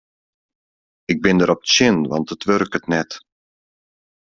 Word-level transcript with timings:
Ik 1.11 1.17
bin 1.23 1.37
derop 1.39 1.61
tsjin 1.63 1.97
want 2.11 2.33
it 2.35 2.45
wurket 2.47 2.85
net. 2.93 3.11